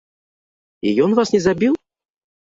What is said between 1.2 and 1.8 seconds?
вас не забіў?